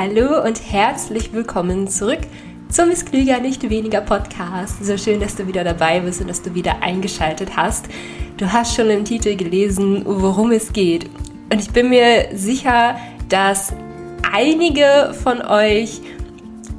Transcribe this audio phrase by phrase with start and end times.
[0.00, 2.20] Hallo und herzlich willkommen zurück
[2.68, 4.84] zum Miss Klüger nicht weniger Podcast.
[4.84, 7.88] So schön, dass du wieder dabei bist und dass du wieder eingeschaltet hast.
[8.36, 11.06] Du hast schon im Titel gelesen, worum es geht.
[11.52, 12.96] Und ich bin mir sicher,
[13.28, 13.72] dass
[14.32, 16.00] einige von euch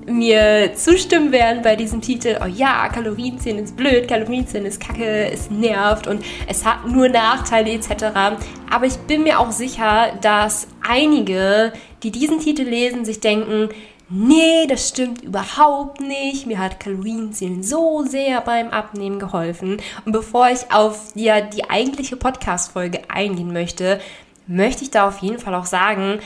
[0.10, 5.50] mir zustimmen werden bei diesem Titel, oh ja, Kalorienzählen ist blöd, Kalorienzählen ist kacke, es
[5.50, 8.38] nervt und es hat nur Nachteile etc.
[8.70, 13.70] Aber ich bin mir auch sicher, dass einige, die diesen Titel lesen, sich denken,
[14.10, 16.48] nee, das stimmt überhaupt nicht.
[16.48, 19.78] Mir hat Kalorienzählen so sehr beim Abnehmen geholfen.
[20.06, 24.00] Und bevor ich auf ja, die eigentliche Podcast-Folge eingehen möchte,
[24.48, 26.20] möchte ich da auf jeden Fall auch sagen,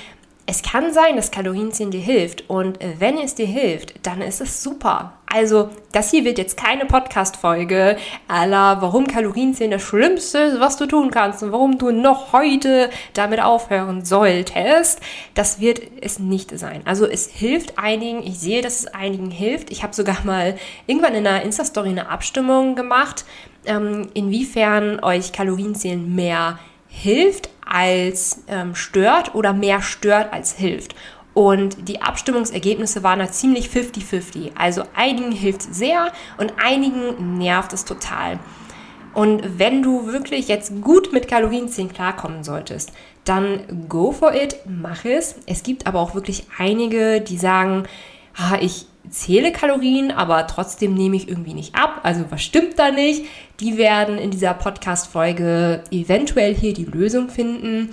[0.45, 4.61] es kann sein, dass Kalorienzählen dir hilft und wenn es dir hilft, dann ist es
[4.61, 5.13] super.
[5.25, 7.97] Also, das hier wird jetzt keine Podcast-Folge
[8.27, 12.89] aller, warum Kalorienzählen das Schlimmste ist, was du tun kannst und warum du noch heute
[13.13, 14.99] damit aufhören solltest.
[15.33, 16.81] Das wird es nicht sein.
[16.85, 18.21] Also, es hilft einigen.
[18.21, 19.71] Ich sehe, dass es einigen hilft.
[19.71, 20.55] Ich habe sogar mal
[20.87, 23.25] irgendwann in einer Insta-Story eine Abstimmung gemacht,
[23.65, 26.72] ähm, inwiefern euch Kalorienzählen mehr hilft
[27.65, 30.95] als ähm, stört oder mehr stört als hilft.
[31.33, 34.51] Und die Abstimmungsergebnisse waren da ziemlich 50-50.
[34.55, 38.39] Also einigen hilft sehr und einigen nervt es total.
[39.13, 42.91] Und wenn du wirklich jetzt gut mit Kalorienzählen klarkommen solltest,
[43.25, 45.35] dann go for it, mach es.
[45.45, 47.83] Es gibt aber auch wirklich einige, die sagen,
[48.35, 52.01] ah, ich zähle Kalorien, aber trotzdem nehme ich irgendwie nicht ab.
[52.03, 53.25] Also was stimmt da nicht?
[53.59, 57.89] Die werden in dieser Podcast-Folge eventuell hier die Lösung finden.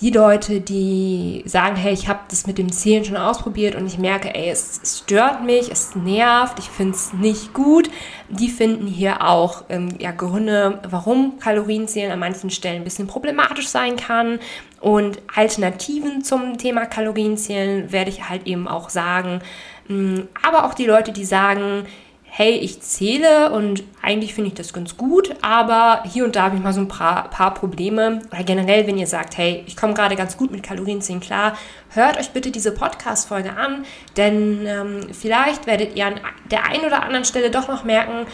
[0.00, 3.98] Die Leute, die sagen, hey, ich habe das mit dem Zählen schon ausprobiert und ich
[3.98, 7.90] merke, ey, es, es stört mich, es nervt, ich finde es nicht gut,
[8.28, 13.66] die finden hier auch ähm, ja, Gründe, warum Kalorienzählen an manchen Stellen ein bisschen problematisch
[13.66, 14.38] sein kann.
[14.80, 19.40] Und Alternativen zum Thema Kalorienzählen werde ich halt eben auch sagen,
[19.88, 21.86] Mm, aber auch die Leute, die sagen,
[22.30, 26.56] hey, ich zähle und eigentlich finde ich das ganz gut, aber hier und da habe
[26.56, 28.20] ich mal so ein paar, paar Probleme.
[28.30, 31.56] Oder generell, wenn ihr sagt, hey, ich komme gerade ganz gut mit Kalorienzählen klar,
[31.90, 33.86] hört euch bitte diese Podcast-Folge an,
[34.16, 36.20] denn ähm, vielleicht werdet ihr an
[36.50, 38.26] der einen oder anderen Stelle doch noch merken,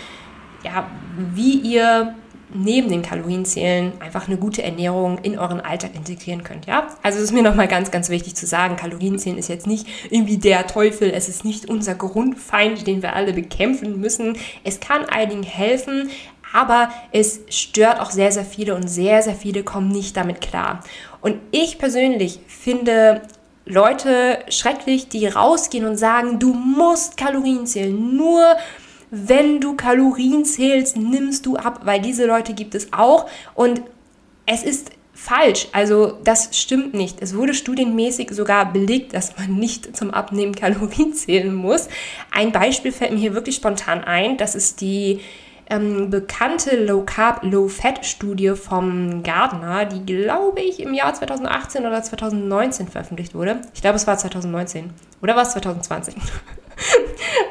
[0.65, 0.87] ja,
[1.17, 2.15] wie ihr
[2.55, 6.67] neben den Kalorienzählen einfach eine gute Ernährung in euren Alltag integrieren könnt.
[6.67, 6.89] Ja?
[7.03, 10.39] Also es ist mir nochmal ganz, ganz wichtig zu sagen, Kalorienzählen ist jetzt nicht irgendwie
[10.39, 14.37] der Teufel, es ist nicht unser Grundfeind, den wir alle bekämpfen müssen.
[14.63, 16.11] Es kann einigen helfen,
[16.53, 20.81] aber es stört auch sehr, sehr viele und sehr, sehr viele kommen nicht damit klar.
[21.21, 23.23] Und ich persönlich finde
[23.67, 28.57] Leute schrecklich, die rausgehen und sagen, du musst Kalorien zählen, nur
[29.15, 33.83] wenn du Kalorien zählst, nimmst du ab, weil diese Leute gibt es auch und
[34.47, 35.69] es ist falsch.
[35.73, 37.23] Also das stimmt nicht.
[37.23, 41.89] Es wurde studienmäßig sogar belegt, dass man nicht zum Abnehmen Kalorien zählen muss.
[42.31, 44.37] Ein Beispiel fällt mir hier wirklich spontan ein.
[44.37, 45.21] Das ist die
[45.71, 51.87] ähm, bekannte Low Carb, Low Fat Studie vom Gardner, die glaube ich im Jahr 2018
[51.87, 53.63] oder 2019 veröffentlicht wurde.
[53.73, 54.91] Ich glaube, es war 2019.
[55.23, 56.17] Oder war es 2020?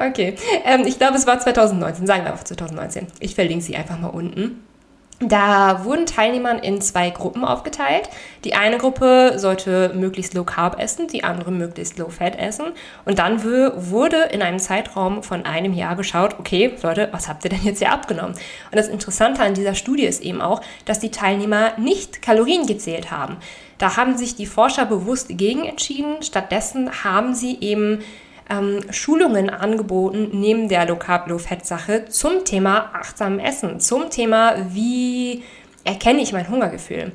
[0.00, 0.34] Okay,
[0.64, 2.06] ähm, ich glaube, es war 2019.
[2.06, 3.06] Sagen wir einfach 2019.
[3.20, 4.64] Ich verlinke sie einfach mal unten.
[5.20, 8.08] Da wurden Teilnehmer in zwei Gruppen aufgeteilt.
[8.42, 12.66] Die eine Gruppe sollte möglichst low carb essen, die andere möglichst low fat essen.
[13.04, 17.50] Und dann wurde in einem Zeitraum von einem Jahr geschaut, okay, Leute, was habt ihr
[17.50, 18.32] denn jetzt hier abgenommen?
[18.32, 23.12] Und das Interessante an dieser Studie ist eben auch, dass die Teilnehmer nicht Kalorien gezählt
[23.12, 23.36] haben.
[23.78, 26.22] Da haben sich die Forscher bewusst gegen entschieden.
[26.22, 28.00] Stattdessen haben sie eben
[28.50, 34.10] ähm, Schulungen angeboten neben der Low Carb Low Fat Sache zum Thema achtsamen Essen, zum
[34.10, 35.42] Thema wie
[35.84, 37.12] erkenne ich mein Hungergefühl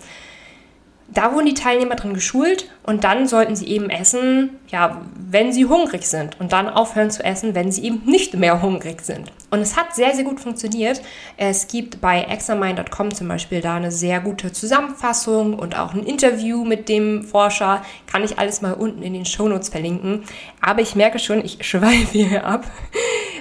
[1.12, 5.66] da wurden die Teilnehmer drin geschult und dann sollten sie eben essen, ja, wenn sie
[5.66, 9.32] hungrig sind und dann aufhören zu essen, wenn sie eben nicht mehr hungrig sind.
[9.50, 11.02] Und es hat sehr, sehr gut funktioniert.
[11.38, 16.64] Es gibt bei examine.com zum Beispiel da eine sehr gute Zusammenfassung und auch ein Interview
[16.64, 17.84] mit dem Forscher.
[18.06, 20.24] Kann ich alles mal unten in den Shownotes verlinken.
[20.62, 22.66] Aber ich merke schon, ich schweife hier ab.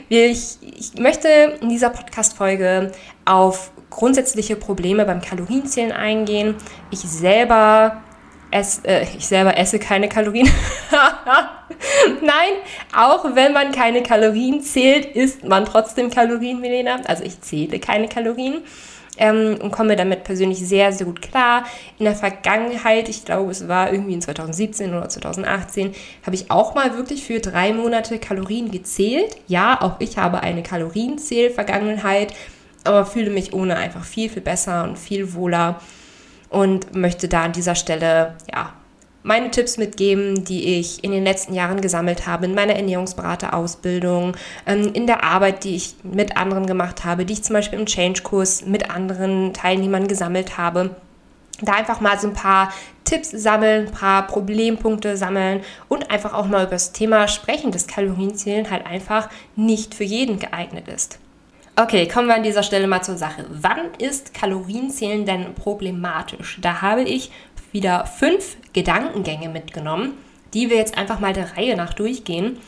[0.09, 1.29] Ich, ich möchte
[1.61, 2.93] in dieser Podcast-Folge
[3.27, 6.55] auf grundsätzliche Probleme beim Kalorienzählen eingehen.
[6.91, 8.03] Ich selber
[8.51, 10.49] esse, äh, ich selber esse keine Kalorien.
[12.21, 12.53] Nein,
[12.97, 17.01] auch wenn man keine Kalorien zählt, isst man trotzdem Kalorien, Milena.
[17.07, 18.63] Also ich zähle keine Kalorien.
[19.21, 21.65] Ähm, und komme damit persönlich sehr, sehr gut klar.
[21.99, 25.93] In der Vergangenheit, ich glaube, es war irgendwie in 2017 oder 2018,
[26.25, 29.37] habe ich auch mal wirklich für drei Monate Kalorien gezählt.
[29.49, 32.33] Ja, auch ich habe eine Kalorienzähl-Vergangenheit
[32.85, 35.81] aber fühle mich ohne einfach viel, viel besser und viel wohler
[36.51, 38.73] und möchte da an dieser Stelle, ja,
[39.23, 44.37] meine Tipps mitgeben, die ich in den letzten Jahren gesammelt habe, in meiner Ernährungsberaterausbildung,
[44.67, 47.87] ähm, in der Arbeit, die ich mit anderen gemacht habe, die ich zum Beispiel im
[47.87, 50.97] Change-Kurs mit anderen Teilnehmern gesammelt habe.
[51.61, 52.73] Da einfach mal so ein paar
[53.05, 57.89] Tipps sammeln, ein paar Problempunkte sammeln und einfach auch mal über das Thema sprechen, dass
[57.89, 61.19] Kalorienzählen halt einfach nicht für jeden geeignet ist.
[61.81, 63.45] Okay, kommen wir an dieser Stelle mal zur Sache.
[63.51, 66.59] Wann ist Kalorienzählen denn problematisch?
[66.61, 67.31] Da habe ich
[67.71, 70.15] wieder fünf Gedankengänge mitgenommen,
[70.55, 72.59] die wir jetzt einfach mal der Reihe nach durchgehen.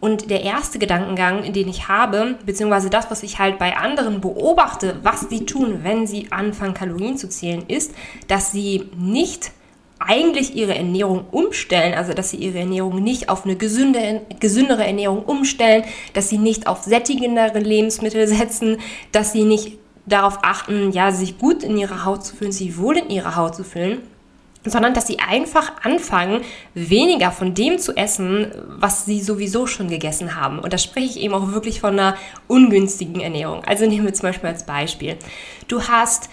[0.00, 4.96] Und der erste Gedankengang, den ich habe, beziehungsweise das, was ich halt bei anderen beobachte,
[5.02, 7.94] was sie tun, wenn sie anfangen, Kalorien zu zählen, ist,
[8.28, 9.50] dass sie nicht
[9.98, 15.24] eigentlich ihre Ernährung umstellen, also dass sie ihre Ernährung nicht auf eine gesünde, gesündere Ernährung
[15.24, 18.78] umstellen, dass sie nicht auf sättigendere Lebensmittel setzen,
[19.12, 22.96] dass sie nicht darauf achten, ja, sich gut in ihrer Haut zu fühlen, sich wohl
[22.96, 24.00] in ihrer Haut zu fühlen,
[24.64, 26.42] sondern dass sie einfach anfangen,
[26.74, 30.58] weniger von dem zu essen, was sie sowieso schon gegessen haben.
[30.58, 32.16] Und da spreche ich eben auch wirklich von einer
[32.46, 33.64] ungünstigen Ernährung.
[33.64, 35.16] Also nehmen wir zum Beispiel als Beispiel.
[35.68, 36.28] Du hast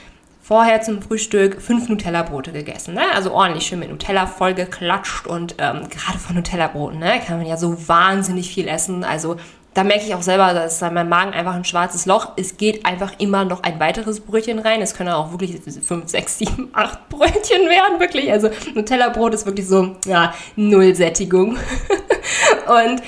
[0.46, 2.94] vorher zum Frühstück fünf Nutella-Brote gegessen.
[2.94, 3.02] Ne?
[3.16, 7.58] Also ordentlich schön mit Nutella vollgeklatscht und ähm, gerade von Nutella-Broten ne, kann man ja
[7.58, 9.04] so wahnsinnig viel essen.
[9.04, 9.38] Also
[9.74, 12.34] da merke ich auch selber, dass mein Magen einfach ein schwarzes Loch.
[12.38, 14.82] Es geht einfach immer noch ein weiteres Brötchen rein.
[14.82, 18.32] Es können auch wirklich 5, 6, 7, 8 Brötchen werden, wirklich.
[18.32, 21.58] Also Nutella-Brot ist wirklich so, ja, Nullsättigung.
[22.68, 23.02] Und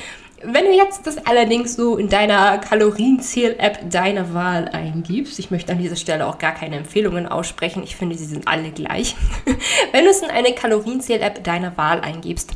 [0.44, 5.80] wenn du jetzt das allerdings so in deiner Kalorienzähl-App deiner Wahl eingibst, ich möchte an
[5.80, 9.16] dieser Stelle auch gar keine Empfehlungen aussprechen, ich finde, sie sind alle gleich.
[9.92, 12.54] wenn du es in eine Kalorienzähl-App deiner Wahl eingibst,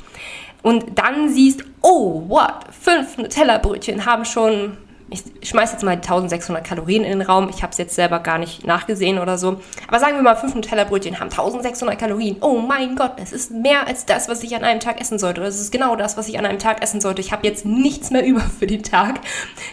[0.63, 4.77] und dann siehst, oh, what, fünf Nutella-Brötchen haben schon,
[5.11, 8.37] ich schmeiße jetzt mal 1600 Kalorien in den Raum, ich habe es jetzt selber gar
[8.37, 12.37] nicht nachgesehen oder so, aber sagen wir mal, fünf Nutella-Brötchen haben 1600 Kalorien.
[12.39, 15.41] Oh mein Gott, es ist mehr als das, was ich an einem Tag essen sollte.
[15.41, 17.21] Oder es ist genau das, was ich an einem Tag essen sollte.
[17.21, 19.19] Ich habe jetzt nichts mehr über für den Tag.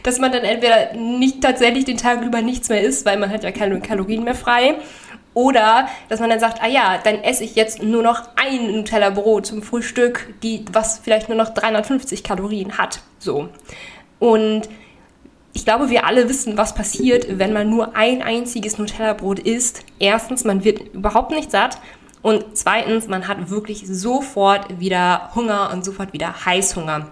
[0.03, 3.45] Dass man dann entweder nicht tatsächlich den Tag über nichts mehr isst, weil man hat
[3.45, 4.77] ja keine Kalorien mehr frei
[5.35, 9.47] oder dass man dann sagt, ah ja, dann esse ich jetzt nur noch ein Nutella-Brot
[9.47, 13.01] zum Frühstück, die, was vielleicht nur noch 350 Kalorien hat.
[13.21, 13.49] So.
[14.19, 14.69] Und
[15.59, 19.85] ich glaube, wir alle wissen, was passiert, wenn man nur ein einziges Nutella-Brot isst.
[19.99, 21.81] Erstens, man wird überhaupt nicht satt.
[22.23, 27.09] Und zweitens, man hat wirklich sofort wieder Hunger und sofort wieder Heißhunger.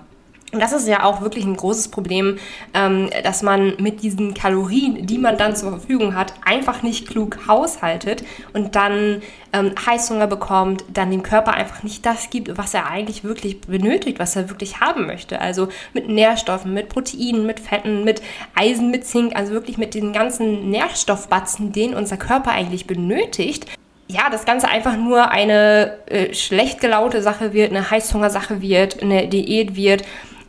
[0.56, 2.38] Und das ist ja auch wirklich ein großes Problem,
[2.72, 7.46] ähm, dass man mit diesen Kalorien, die man dann zur Verfügung hat, einfach nicht klug
[7.46, 8.24] haushaltet
[8.54, 9.20] und dann
[9.52, 14.18] ähm, Heißhunger bekommt, dann dem Körper einfach nicht das gibt, was er eigentlich wirklich benötigt,
[14.18, 15.42] was er wirklich haben möchte.
[15.42, 18.22] Also mit Nährstoffen, mit Proteinen, mit Fetten, mit
[18.54, 23.66] Eisen, mit Zink, also wirklich mit den ganzen Nährstoffbatzen, den unser Körper eigentlich benötigt
[24.08, 29.26] ja, das Ganze einfach nur eine äh, schlecht gelaute Sache wird, eine Heißhungersache wird, eine
[29.26, 30.04] Diät wird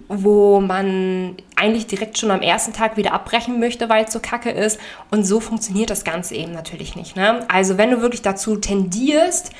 [0.09, 4.51] wo man eigentlich direkt schon am ersten Tag wieder abbrechen möchte, weil es so kacke
[4.51, 4.79] ist.
[5.11, 7.15] Und so funktioniert das Ganze eben natürlich nicht.
[7.15, 7.45] Ne?
[7.49, 9.51] Also wenn du wirklich dazu tendierst,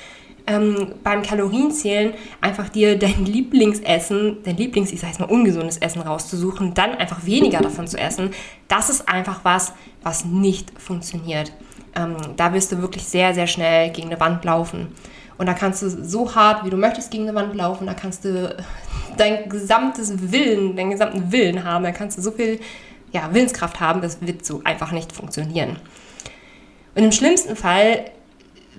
[0.48, 6.02] ähm, beim Kalorienzählen einfach dir dein Lieblingsessen, dein Lieblings, ich sag jetzt mal, ungesundes Essen
[6.02, 8.32] rauszusuchen, dann einfach weniger davon zu essen,
[8.70, 9.74] das ist einfach was,
[10.04, 11.52] was nicht funktioniert.
[11.96, 14.88] Ähm, da wirst du wirklich sehr, sehr schnell gegen eine Wand laufen.
[15.38, 17.86] Und da kannst du so hart, wie du möchtest, gegen eine Wand laufen.
[17.86, 18.56] Da kannst du
[19.18, 21.84] dein gesamtes Willen, deinen gesamten Willen haben.
[21.84, 22.60] Da kannst du so viel
[23.12, 25.78] ja, Willenskraft haben, das wird so einfach nicht funktionieren.
[26.96, 28.06] Und im schlimmsten Fall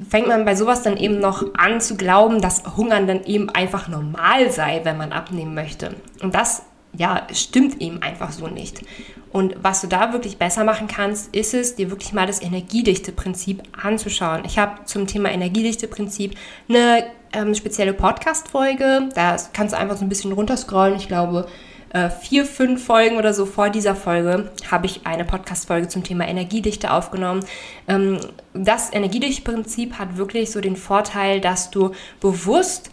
[0.09, 3.89] fängt man bei sowas dann eben noch an zu glauben, dass Hungern dann eben einfach
[3.89, 5.95] normal sei, wenn man abnehmen möchte.
[6.23, 6.63] Und das
[6.93, 8.83] ja, stimmt eben einfach so nicht.
[9.31, 13.63] Und was du da wirklich besser machen kannst, ist es, dir wirklich mal das Energiedichte-Prinzip
[13.81, 14.43] anzuschauen.
[14.47, 16.35] Ich habe zum Thema Energiedichte-Prinzip
[16.69, 19.09] eine ähm, spezielle Podcast-Folge.
[19.15, 20.97] Da kannst du einfach so ein bisschen runterscrollen.
[20.97, 21.47] Ich glaube,
[21.91, 26.29] äh, vier, fünf Folgen oder so vor dieser Folge habe ich eine Podcast-Folge zum Thema
[26.29, 27.45] Energiedichte aufgenommen.
[27.87, 28.19] Ähm,
[28.53, 32.91] das Energiedichte-Prinzip hat wirklich so den Vorteil, dass du bewusst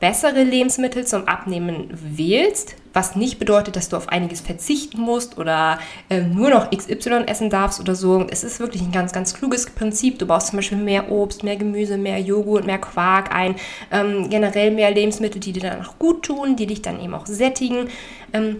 [0.00, 5.78] bessere Lebensmittel zum Abnehmen wählst, was nicht bedeutet, dass du auf einiges verzichten musst oder
[6.10, 8.26] äh, nur noch XY essen darfst oder so.
[8.28, 10.18] Es ist wirklich ein ganz, ganz kluges Prinzip.
[10.18, 13.54] Du baust zum Beispiel mehr Obst, mehr Gemüse, mehr Joghurt, mehr Quark ein,
[13.92, 17.26] ähm, generell mehr Lebensmittel, die dir dann auch gut tun, die dich dann eben auch
[17.26, 17.88] sättigen.
[18.32, 18.56] Ähm,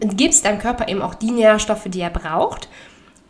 [0.00, 2.68] gibst deinem Körper eben auch die Nährstoffe, die er braucht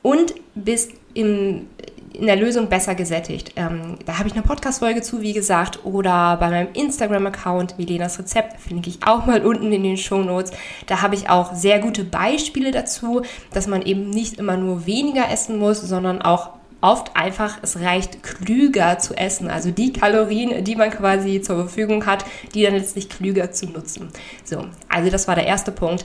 [0.03, 1.69] und bist im
[2.15, 3.53] in der Lösung besser gesättigt.
[3.57, 8.61] Ähm, da habe ich eine Podcast-Folge zu, wie gesagt, oder bei meinem Instagram-Account Milenas Rezept
[8.61, 10.53] verlinke ich auch mal unten in den Show Notes.
[10.87, 15.31] Da habe ich auch sehr gute Beispiele dazu, dass man eben nicht immer nur weniger
[15.31, 16.51] essen muss, sondern auch
[16.85, 19.49] oft einfach, es reicht klüger zu essen.
[19.49, 24.09] Also die Kalorien, die man quasi zur Verfügung hat, die dann letztlich klüger zu nutzen.
[24.45, 26.05] So, also das war der erste Punkt.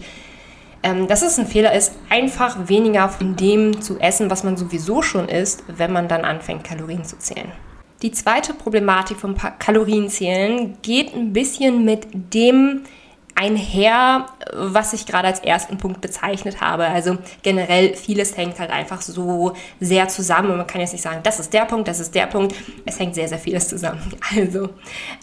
[0.82, 5.02] Ähm, dass es ein Fehler ist, einfach weniger von dem zu essen, was man sowieso
[5.02, 7.52] schon isst, wenn man dann anfängt, Kalorien zu zählen.
[8.02, 12.84] Die zweite Problematik vom Kalorienzählen geht ein bisschen mit dem
[13.40, 16.86] einher, was ich gerade als ersten Punkt bezeichnet habe.
[16.86, 21.22] Also generell vieles hängt halt einfach so sehr zusammen und man kann jetzt nicht sagen,
[21.24, 22.54] das ist der Punkt, das ist der Punkt.
[22.86, 24.02] Es hängt sehr, sehr vieles zusammen.
[24.40, 24.70] Also,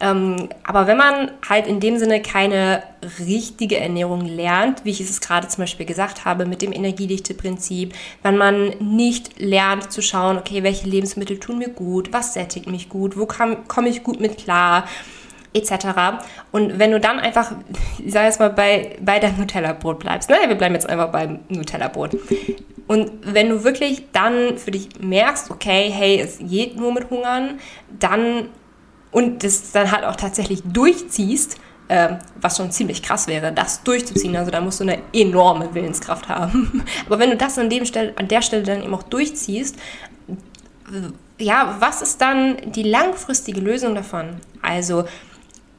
[0.01, 2.83] ähm, aber wenn man halt in dem Sinne keine
[3.21, 8.37] richtige Ernährung lernt, wie ich es gerade zum Beispiel gesagt habe mit dem Energiedichte-Prinzip, wenn
[8.37, 13.17] man nicht lernt zu schauen, okay, welche Lebensmittel tun mir gut, was sättigt mich gut,
[13.17, 14.87] wo komme ich gut mit klar,
[15.57, 15.87] etc.
[16.53, 17.53] Und wenn du dann einfach,
[17.99, 20.37] ich sage jetzt mal, bei, bei deinem Nutella-Brot bleibst, ne?
[20.47, 22.17] wir bleiben jetzt einfach beim Nutella-Brot.
[22.87, 27.59] Und wenn du wirklich dann für dich merkst, okay, hey, es geht nur mit Hungern,
[27.99, 28.49] dann
[29.11, 31.59] und das dann halt auch tatsächlich durchziehst,
[31.89, 34.37] äh, was schon ziemlich krass wäre, das durchzuziehen.
[34.37, 36.85] Also da musst du eine enorme Willenskraft haben.
[37.07, 39.77] Aber wenn du das an, dem Stelle, an der Stelle dann eben auch durchziehst,
[41.39, 44.37] ja, was ist dann die langfristige Lösung davon?
[44.63, 45.05] Also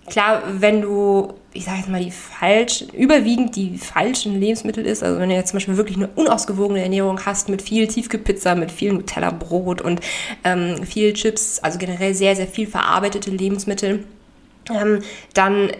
[0.08, 5.20] Klar, wenn du, ich sage jetzt mal, die falschen, überwiegend die falschen Lebensmittel isst, also
[5.20, 8.94] wenn du jetzt zum Beispiel wirklich eine unausgewogene Ernährung hast mit viel Tiefkühlpizza, mit viel
[8.94, 10.00] Nutella-Brot und
[10.46, 14.06] ähm, viel Chips, also generell sehr, sehr viel verarbeitete Lebensmittel,
[14.70, 15.02] ähm,
[15.34, 15.72] dann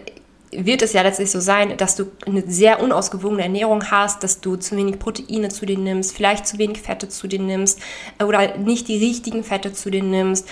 [0.50, 4.56] wird es ja letztlich so sein, dass du eine sehr unausgewogene Ernährung hast, dass du
[4.56, 7.80] zu wenig Proteine zu dir nimmst, vielleicht zu wenig Fette zu dir nimmst
[8.18, 10.48] äh, oder nicht die richtigen Fette zu dir nimmst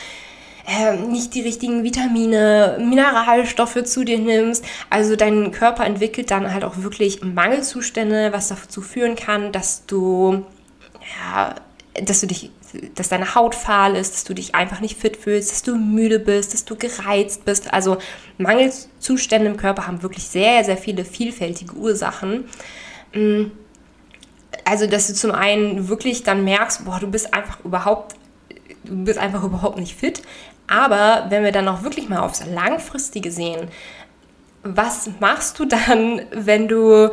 [0.66, 4.64] äh, nicht die richtigen Vitamine, Mineralstoffe zu dir nimmst.
[4.90, 10.44] Also dein Körper entwickelt dann halt auch wirklich Mangelzustände, was dazu führen kann, dass du,
[11.18, 11.54] ja,
[12.02, 12.50] dass du dich
[12.94, 16.18] dass deine Haut fahl ist, dass du dich einfach nicht fit fühlst, dass du müde
[16.18, 17.72] bist, dass du gereizt bist.
[17.72, 17.98] Also
[18.38, 22.44] Mangelzustände im Körper haben wirklich sehr, sehr viele vielfältige Ursachen.
[23.14, 23.46] Mm,
[24.64, 28.16] also, dass du zum einen wirklich dann merkst, boah, du bist einfach überhaupt,
[28.84, 30.22] du bist einfach überhaupt nicht fit.
[30.66, 33.68] Aber wenn wir dann auch wirklich mal aufs Langfristige sehen,
[34.62, 37.10] was machst du dann, wenn du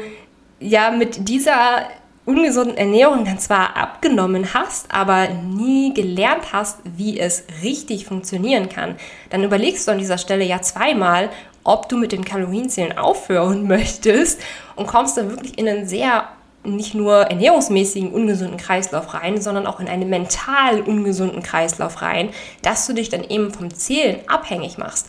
[0.60, 1.88] ja mit dieser
[2.26, 8.96] ungesunden Ernährung dann zwar abgenommen hast, aber nie gelernt hast, wie es richtig funktionieren kann,
[9.30, 11.30] dann überlegst du an dieser Stelle ja zweimal,
[11.64, 14.42] ob du mit dem Kalorienzählen aufhören möchtest
[14.76, 16.30] und kommst dann wirklich in einen sehr
[16.64, 22.30] nicht nur ernährungsmäßigen ungesunden Kreislauf rein, sondern auch in einen mental ungesunden Kreislauf rein,
[22.62, 25.08] dass du dich dann eben vom Zählen abhängig machst.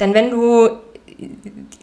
[0.00, 0.78] Denn wenn du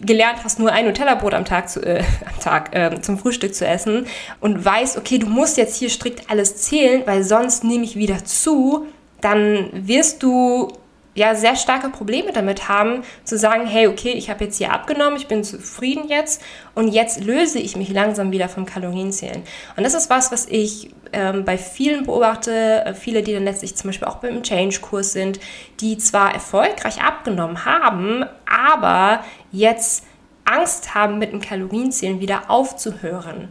[0.02, 3.66] gelernt hast, nur ein Nutella-Brot am Tag, zu, äh, am Tag äh, zum Frühstück zu
[3.66, 4.08] essen
[4.40, 8.24] und weißt, okay, du musst jetzt hier strikt alles zählen, weil sonst nehme ich wieder
[8.24, 8.88] zu,
[9.22, 10.70] dann wirst du
[11.16, 15.18] ja sehr starke Probleme damit haben, zu sagen, hey, okay, ich habe jetzt hier abgenommen,
[15.18, 16.42] ich bin zufrieden jetzt
[16.76, 19.42] und jetzt löse ich mich langsam wieder vom Kalorienzählen.
[19.76, 23.76] Und das ist was, was ich ähm, bei vielen beobachte, äh, viele, die dann letztlich
[23.76, 25.40] zum Beispiel auch beim Change-Kurs sind,
[25.80, 30.04] die zwar erfolgreich abgenommen haben, aber jetzt
[30.44, 33.50] Angst haben, mit dem Kalorienzählen wieder aufzuhören.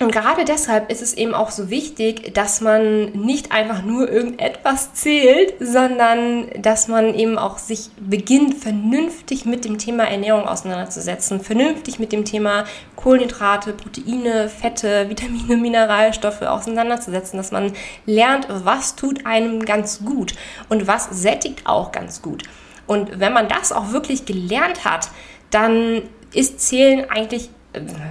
[0.00, 4.92] Und gerade deshalb ist es eben auch so wichtig, dass man nicht einfach nur irgendetwas
[4.92, 12.00] zählt, sondern dass man eben auch sich beginnt, vernünftig mit dem Thema Ernährung auseinanderzusetzen, vernünftig
[12.00, 12.64] mit dem Thema
[12.96, 17.72] Kohlenhydrate, Proteine, Fette, Vitamine, Mineralstoffe auseinanderzusetzen, dass man
[18.04, 20.34] lernt, was tut einem ganz gut
[20.68, 22.42] und was sättigt auch ganz gut.
[22.88, 25.08] Und wenn man das auch wirklich gelernt hat,
[25.50, 27.50] dann ist Zählen eigentlich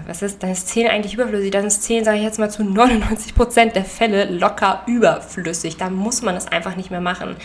[0.07, 1.51] was ist, dann ist 10 eigentlich überflüssig.
[1.51, 5.77] Dann ist 10, sage ich jetzt mal, zu 99 Prozent der Fälle locker überflüssig.
[5.77, 7.35] Da muss man es einfach nicht mehr machen.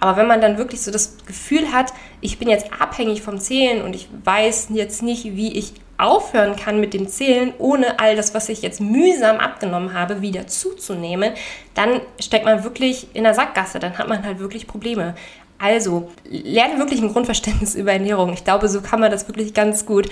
[0.00, 3.82] Aber wenn man dann wirklich so das Gefühl hat, ich bin jetzt abhängig vom Zählen
[3.82, 8.32] und ich weiß jetzt nicht, wie ich aufhören kann mit dem Zählen, ohne all das,
[8.32, 11.34] was ich jetzt mühsam abgenommen habe, wieder zuzunehmen,
[11.74, 13.78] dann steckt man wirklich in der Sackgasse.
[13.78, 15.14] Dann hat man halt wirklich Probleme.
[15.58, 18.32] Also, lerne wirklich ein Grundverständnis über Ernährung.
[18.32, 20.08] Ich glaube, so kann man das wirklich ganz gut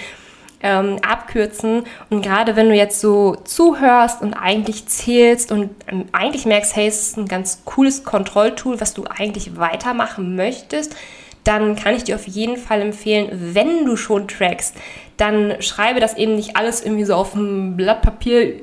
[0.63, 1.85] ähm, abkürzen.
[2.11, 6.89] Und gerade wenn du jetzt so zuhörst und eigentlich zählst und ähm, eigentlich merkst, hey,
[6.89, 10.97] es ist ein ganz cooles Kontrolltool, was du eigentlich weitermachen möchtest,
[11.45, 14.75] dann kann ich dir auf jeden Fall empfehlen, wenn du schon trackst,
[15.19, 18.55] dann schreibe das eben nicht alles irgendwie so auf ein Blatt Papier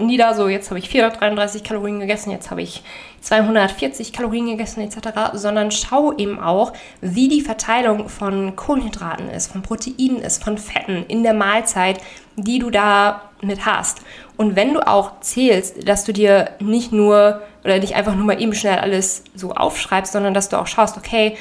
[0.00, 2.84] nieder, so jetzt habe ich 433 Kalorien gegessen, jetzt habe ich
[3.22, 9.62] 240 Kalorien gegessen etc., sondern schau eben auch, wie die Verteilung von Kohlenhydraten ist, von
[9.62, 11.98] Proteinen ist, von Fetten in der Mahlzeit,
[12.36, 13.98] die du da mit hast.
[14.36, 18.40] Und wenn du auch zählst, dass du dir nicht nur oder nicht einfach nur mal
[18.40, 21.36] eben schnell alles so aufschreibst, sondern dass du auch schaust, okay,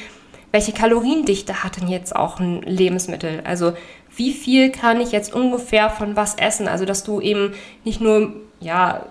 [0.52, 3.42] welche Kaloriendichte hat denn jetzt auch ein Lebensmittel?
[3.44, 3.74] Also
[4.16, 6.68] wie viel kann ich jetzt ungefähr von was essen?
[6.68, 7.54] Also dass du eben
[7.84, 9.06] nicht nur, ja,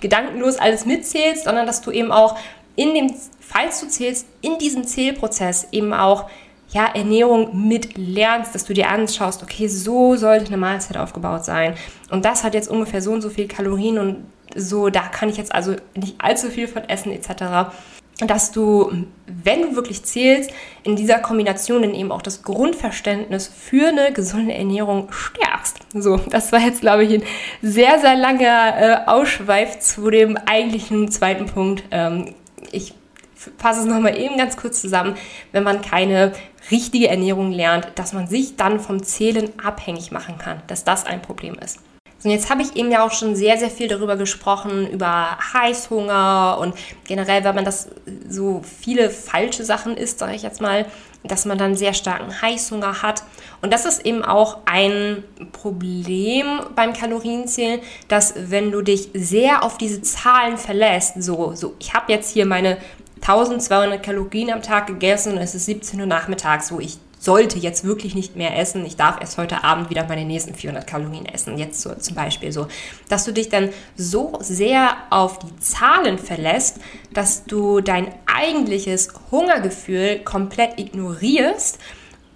[0.00, 2.38] gedankenlos alles mitzählst, sondern dass du eben auch
[2.76, 6.30] in dem, falls du zählst, in diesem Zählprozess eben auch
[6.70, 11.74] ja, Ernährung mit lernst, dass du dir anschaust, okay, so sollte eine Mahlzeit aufgebaut sein.
[12.10, 15.36] Und das hat jetzt ungefähr so und so viel Kalorien und so, da kann ich
[15.36, 17.72] jetzt also nicht allzu viel von essen etc
[18.26, 18.92] dass du,
[19.26, 20.50] wenn du wirklich zählst,
[20.82, 25.78] in dieser Kombination dann eben auch das Grundverständnis für eine gesunde Ernährung stärkst.
[25.94, 27.22] So, das war jetzt, glaube ich, ein
[27.62, 31.84] sehr, sehr langer äh, Ausschweif zu dem eigentlichen zweiten Punkt.
[31.90, 32.34] Ähm,
[32.72, 32.94] ich
[33.58, 35.16] fasse es nochmal eben ganz kurz zusammen.
[35.52, 36.32] Wenn man keine
[36.70, 41.22] richtige Ernährung lernt, dass man sich dann vom Zählen abhängig machen kann, dass das ein
[41.22, 41.78] Problem ist.
[42.22, 46.58] Und jetzt habe ich eben ja auch schon sehr, sehr viel darüber gesprochen, über Heißhunger
[46.60, 46.74] und
[47.04, 47.88] generell, wenn man das
[48.28, 50.86] so viele falsche Sachen isst, sage ich jetzt mal,
[51.24, 53.22] dass man dann sehr starken Heißhunger hat.
[53.62, 55.22] Und das ist eben auch ein
[55.52, 61.94] Problem beim Kalorienzählen, dass wenn du dich sehr auf diese Zahlen verlässt, so, so ich
[61.94, 62.78] habe jetzt hier meine
[63.22, 67.84] 1200 Kalorien am Tag gegessen und es ist 17 Uhr nachmittags, so ich sollte jetzt
[67.84, 71.58] wirklich nicht mehr essen, ich darf erst heute Abend wieder meine nächsten 400 Kalorien essen,
[71.58, 72.66] jetzt so zum Beispiel so,
[73.10, 76.78] dass du dich dann so sehr auf die Zahlen verlässt,
[77.12, 81.78] dass du dein eigentliches Hungergefühl komplett ignorierst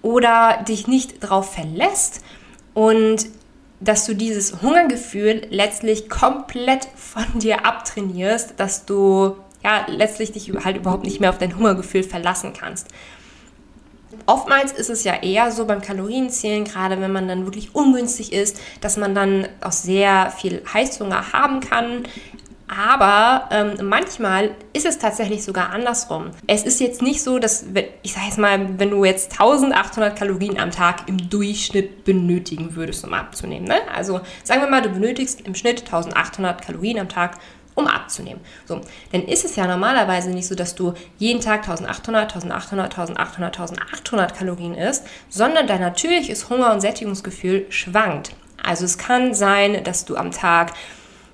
[0.03, 2.23] oder dich nicht darauf verlässt
[2.75, 3.25] und
[3.79, 10.77] dass du dieses Hungergefühl letztlich komplett von dir abtrainierst, dass du ja letztlich dich halt
[10.77, 12.87] überhaupt nicht mehr auf dein Hungergefühl verlassen kannst.
[14.25, 18.59] Oftmals ist es ja eher so beim Kalorienzählen, gerade wenn man dann wirklich ungünstig ist,
[18.81, 22.03] dass man dann auch sehr viel Heißhunger haben kann.
[22.67, 26.31] Aber ähm, manchmal ist es tatsächlich sogar andersrum.
[26.47, 27.65] Es ist jetzt nicht so, dass,
[28.01, 33.05] ich sage jetzt mal, wenn du jetzt 1800 Kalorien am Tag im Durchschnitt benötigen würdest,
[33.05, 33.67] um abzunehmen.
[33.67, 33.75] Ne?
[33.93, 37.37] Also sagen wir mal, du benötigst im Schnitt 1800 Kalorien am Tag,
[37.75, 38.41] um abzunehmen.
[38.65, 43.59] So, dann ist es ja normalerweise nicht so, dass du jeden Tag 1800, 1800, 1800,
[43.59, 48.31] 1800 Kalorien isst, sondern dein natürliches Hunger- und Sättigungsgefühl schwankt.
[48.63, 50.73] Also es kann sein, dass du am Tag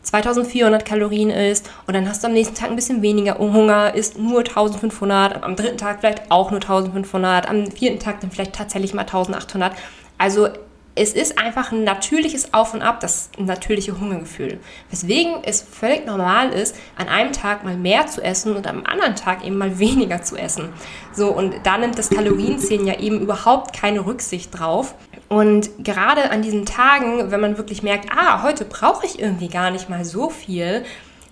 [0.03, 4.17] 2400 Kalorien isst und dann hast du am nächsten Tag ein bisschen weniger Hunger, isst
[4.17, 8.93] nur 1500, am dritten Tag vielleicht auch nur 1500, am vierten Tag dann vielleicht tatsächlich
[8.93, 9.73] mal 1800.
[10.17, 10.49] Also
[10.95, 14.59] es ist einfach ein natürliches Auf und Ab, das natürliche Hungergefühl.
[14.89, 19.15] Weswegen es völlig normal ist, an einem Tag mal mehr zu essen und am anderen
[19.15, 20.69] Tag eben mal weniger zu essen.
[21.13, 24.95] So, und da nimmt das Kalorienzählen ja eben überhaupt keine Rücksicht drauf.
[25.29, 29.71] Und gerade an diesen Tagen, wenn man wirklich merkt, ah, heute brauche ich irgendwie gar
[29.71, 30.83] nicht mal so viel,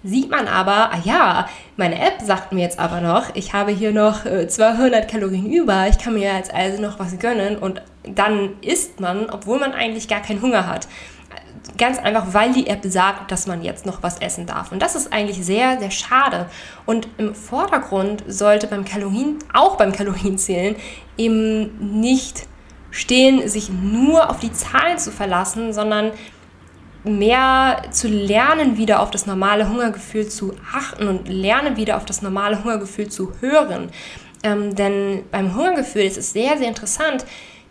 [0.03, 3.91] sieht man aber, ah ja, meine App sagt mir jetzt aber noch, ich habe hier
[3.91, 8.51] noch 200 äh, Kalorien über, ich kann mir jetzt also noch was gönnen und dann
[8.61, 10.87] isst man, obwohl man eigentlich gar keinen Hunger hat.
[11.77, 14.71] Ganz einfach, weil die App sagt, dass man jetzt noch was essen darf.
[14.71, 16.47] Und das ist eigentlich sehr, sehr schade.
[16.85, 20.75] Und im Vordergrund sollte beim Kalorien, auch beim Kalorienzählen,
[21.17, 22.47] eben nicht
[22.91, 26.11] stehen, sich nur auf die Zahlen zu verlassen, sondern
[27.03, 32.21] mehr zu lernen, wieder auf das normale Hungergefühl zu achten und lernen, wieder auf das
[32.21, 33.89] normale Hungergefühl zu hören.
[34.43, 37.25] Ähm, denn beim Hungergefühl ist es sehr, sehr interessant,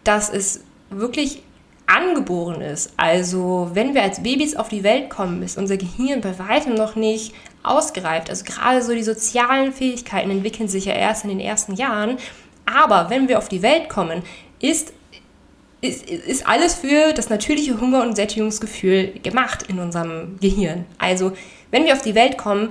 [0.04, 1.42] dass es wirklich
[1.86, 2.92] angeboren ist.
[2.96, 6.96] Also wenn wir als Babys auf die Welt kommen, ist unser Gehirn bei weitem noch
[6.96, 8.28] nicht ausgereift.
[8.28, 12.18] Also gerade so die sozialen Fähigkeiten entwickeln sich ja erst in den ersten Jahren.
[12.66, 14.22] Aber wenn wir auf die Welt kommen,
[14.60, 14.92] ist
[15.80, 20.84] ist, ist alles für das natürliche Hunger- und Sättigungsgefühl gemacht in unserem Gehirn.
[20.98, 21.32] Also,
[21.70, 22.70] wenn wir auf die Welt kommen,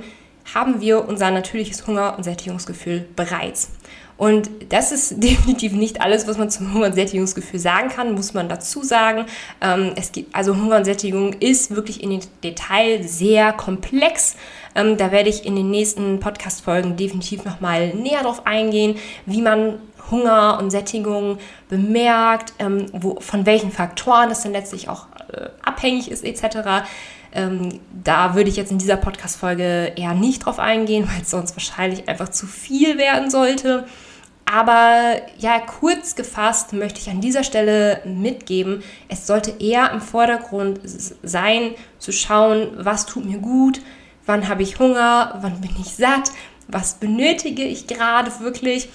[0.53, 3.69] haben wir unser natürliches Hunger- und Sättigungsgefühl bereits.
[4.17, 8.33] Und das ist definitiv nicht alles, was man zum Hunger- und Sättigungsgefühl sagen kann, muss
[8.33, 9.25] man dazu sagen.
[9.61, 14.35] Ähm, es gibt, also Hunger und Sättigung ist wirklich in den Detail sehr komplex.
[14.75, 19.79] Ähm, da werde ich in den nächsten Podcast-Folgen definitiv nochmal näher drauf eingehen, wie man
[20.09, 21.37] Hunger und Sättigung
[21.69, 26.87] bemerkt, ähm, wo, von welchen Faktoren das dann letztlich auch äh, abhängig ist etc.
[27.33, 31.55] Ähm, da würde ich jetzt in dieser Podcast-Folge eher nicht drauf eingehen, weil es sonst
[31.55, 33.85] wahrscheinlich einfach zu viel werden sollte.
[34.49, 40.79] Aber ja, kurz gefasst möchte ich an dieser Stelle mitgeben, es sollte eher im Vordergrund
[41.21, 43.81] sein, zu schauen, was tut mir gut,
[44.25, 46.31] wann habe ich Hunger, wann bin ich satt,
[46.69, 48.87] was benötige ich gerade wirklich.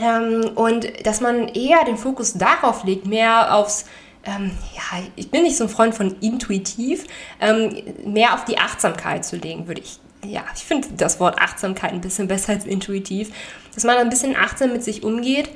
[0.00, 3.84] Ähm, und dass man eher den Fokus darauf legt, mehr aufs
[4.24, 7.06] ähm, ja, ich bin nicht so ein Freund von intuitiv,
[7.40, 7.74] ähm,
[8.04, 12.00] mehr auf die Achtsamkeit zu legen, würde ich ja, ich finde das Wort Achtsamkeit ein
[12.00, 13.32] bisschen besser als intuitiv,
[13.74, 15.50] dass man ein bisschen achtsam mit sich umgeht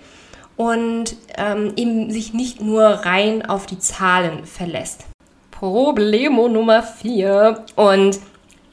[0.56, 5.04] und ähm, eben sich nicht nur rein auf die Zahlen verlässt.
[5.50, 8.18] Problemo Nummer 4 und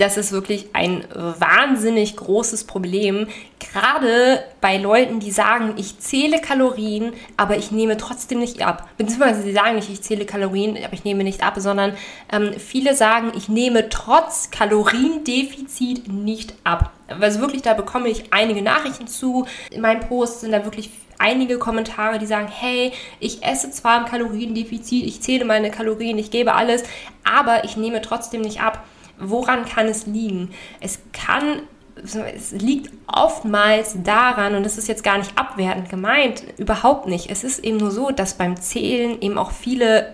[0.03, 7.13] das ist wirklich ein wahnsinnig großes Problem, gerade bei Leuten, die sagen, ich zähle Kalorien,
[7.37, 8.89] aber ich nehme trotzdem nicht ab.
[8.97, 11.93] Beziehungsweise sie sagen nicht, ich zähle Kalorien, aber ich nehme nicht ab, sondern
[12.33, 16.91] ähm, viele sagen, ich nehme trotz Kaloriendefizit nicht ab.
[17.07, 19.45] Also wirklich, da bekomme ich einige Nachrichten zu.
[19.71, 24.05] In meinen Posts sind da wirklich einige Kommentare, die sagen, hey, ich esse zwar im
[24.05, 26.83] Kaloriendefizit, ich zähle meine Kalorien, ich gebe alles,
[27.23, 28.83] aber ich nehme trotzdem nicht ab.
[29.19, 30.51] Woran kann es liegen?
[30.79, 31.61] Es kann
[31.95, 37.29] es liegt oftmals daran, und das ist jetzt gar nicht abwertend gemeint, überhaupt nicht.
[37.29, 40.13] Es ist eben nur so, dass beim Zählen eben auch viele,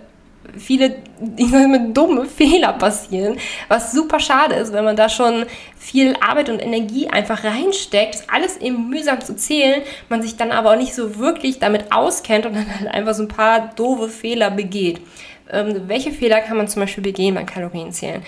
[0.56, 0.96] viele
[1.36, 5.46] ich sag mal, dumme Fehler passieren, was super schade ist, wenn man da schon
[5.78, 10.72] viel Arbeit und Energie einfach reinsteckt, alles eben mühsam zu zählen, man sich dann aber
[10.72, 14.50] auch nicht so wirklich damit auskennt und dann halt einfach so ein paar doofe Fehler
[14.50, 15.00] begeht.
[15.50, 18.22] Ähm, welche Fehler kann man zum Beispiel begehen beim Kalorienzählen?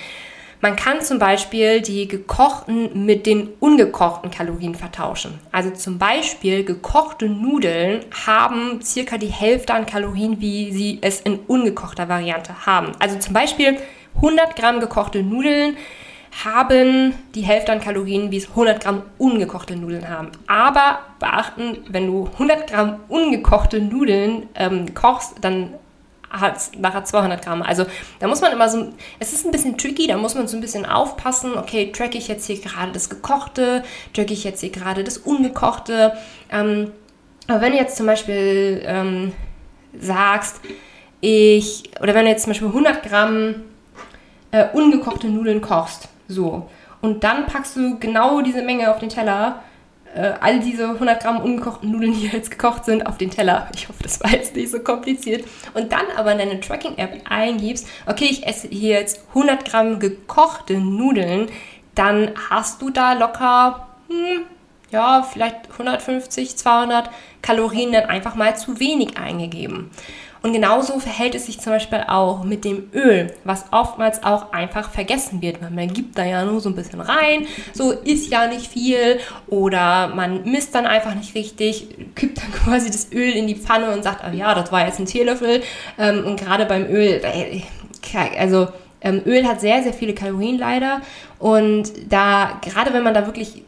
[0.63, 5.41] Man kann zum Beispiel die gekochten mit den ungekochten Kalorien vertauschen.
[5.51, 11.41] Also zum Beispiel gekochte Nudeln haben circa die Hälfte an Kalorien, wie sie es in
[11.49, 12.93] ungekochter Variante haben.
[13.01, 13.77] Also zum Beispiel
[14.15, 15.77] 100 Gramm gekochte Nudeln
[16.45, 20.31] haben die Hälfte an Kalorien, wie es 100 Gramm ungekochte Nudeln haben.
[20.47, 25.75] Aber beachten, wenn du 100 Gramm ungekochte Nudeln ähm, kochst, dann
[26.79, 27.63] nachher 200 Gramm.
[27.63, 27.85] Also
[28.19, 30.61] da muss man immer so, es ist ein bisschen tricky, da muss man so ein
[30.61, 35.05] bisschen aufpassen, okay, track ich jetzt hier gerade das Gekochte, track ich jetzt hier gerade
[35.05, 36.17] das Ungekochte.
[36.51, 36.93] Ähm,
[37.49, 39.33] aber wenn du jetzt zum Beispiel ähm,
[39.99, 40.61] sagst,
[41.21, 43.55] ich, oder wenn du jetzt zum Beispiel 100 Gramm
[44.51, 46.69] äh, ungekochte Nudeln kochst, so,
[47.01, 49.63] und dann packst du genau diese Menge auf den Teller,
[50.15, 53.69] äh, all diese 100 Gramm ungekochten Nudeln, die jetzt gekocht sind, auf den Teller.
[53.75, 55.45] Ich hoffe, das war jetzt nicht so kompliziert.
[55.75, 60.75] Und dann aber in deine Tracking-App eingibst, okay, ich esse hier jetzt 100 Gramm gekochte
[60.75, 61.49] Nudeln,
[61.95, 64.43] dann hast du da locker, hm,
[64.91, 69.91] ja, vielleicht 150, 200 Kalorien dann einfach mal zu wenig eingegeben.
[70.43, 74.91] Und genauso verhält es sich zum Beispiel auch mit dem Öl, was oftmals auch einfach
[74.91, 75.61] vergessen wird.
[75.63, 80.09] Man gibt da ja nur so ein bisschen rein, so ist ja nicht viel oder
[80.09, 84.03] man misst dann einfach nicht richtig, kippt dann quasi das Öl in die Pfanne und
[84.03, 85.63] sagt, oh ja, das war jetzt ein Teelöffel.
[85.97, 87.63] Ähm, und gerade beim Öl, äh,
[88.37, 88.69] also
[89.01, 91.03] ähm, Öl hat sehr, sehr viele Kalorien leider.
[91.39, 93.63] Und da, gerade wenn man da wirklich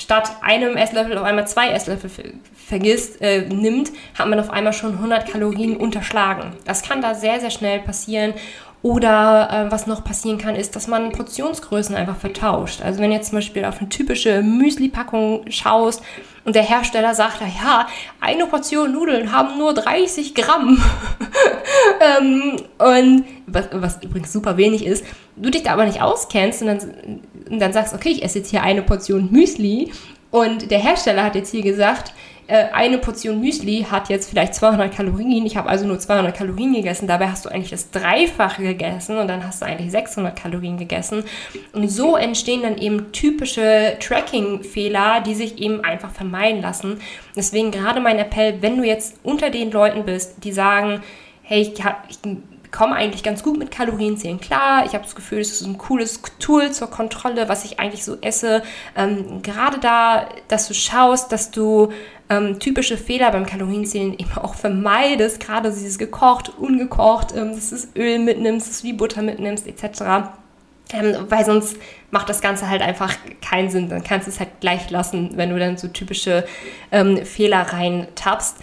[0.00, 2.10] statt einem Esslöffel auf einmal zwei Esslöffel
[2.54, 6.52] vergisst, äh, nimmt, hat man auf einmal schon 100 Kalorien unterschlagen.
[6.64, 8.34] Das kann da sehr, sehr schnell passieren.
[8.82, 12.80] Oder äh, was noch passieren kann, ist, dass man Portionsgrößen einfach vertauscht.
[12.80, 16.02] Also wenn jetzt zum Beispiel auf eine typische Müsli-Packung schaust
[16.46, 17.86] und der Hersteller sagt, ja,
[18.20, 20.82] eine Portion Nudeln haben nur 30 Gramm.
[22.18, 25.04] ähm, und was, was, übrigens super wenig ist,
[25.36, 28.50] du dich da aber nicht auskennst und dann, und dann sagst, okay, ich esse jetzt
[28.50, 29.92] hier eine Portion Müsli
[30.30, 32.14] und der Hersteller hat jetzt hier gesagt,
[32.50, 35.46] äh, eine Portion Müsli hat jetzt vielleicht 200 Kalorien.
[35.46, 37.06] Ich habe also nur 200 Kalorien gegessen.
[37.06, 41.22] Dabei hast du eigentlich das Dreifache gegessen und dann hast du eigentlich 600 Kalorien gegessen.
[41.72, 47.00] Und so entstehen dann eben typische Tracking-Fehler, die sich eben einfach vermeiden lassen.
[47.36, 51.02] Deswegen gerade mein Appell, wenn du jetzt unter den Leuten bist, die sagen,
[51.42, 51.74] hey, ich,
[52.08, 52.18] ich
[52.70, 54.84] komme eigentlich ganz gut mit Kalorienzählen klar.
[54.86, 58.16] Ich habe das Gefühl, es ist ein cooles Tool zur Kontrolle, was ich eigentlich so
[58.20, 58.62] esse.
[58.96, 61.92] Ähm, gerade da, dass du schaust, dass du
[62.28, 68.00] ähm, typische Fehler beim Kalorienzählen eben auch vermeidest, gerade dieses gekocht, ungekocht, ähm, dass du
[68.00, 70.30] Öl mitnimmst, dass du die Butter mitnimmst, etc.
[70.92, 71.76] Ähm, weil sonst
[72.10, 73.88] macht das Ganze halt einfach keinen Sinn.
[73.88, 76.44] Dann kannst du es halt gleich lassen, wenn du dann so typische
[76.92, 78.56] ähm, Fehler rein tappst.